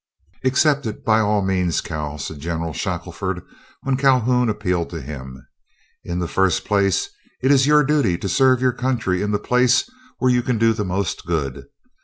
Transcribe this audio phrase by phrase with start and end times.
[0.43, 3.43] "Accept it, by all means, Cal," said General Shackelford
[3.83, 5.45] when Calhoun appealed to him.
[6.03, 7.09] "In the first place,
[7.43, 9.87] it is your duty to serve your country in the place
[10.17, 11.67] where you can do the most good.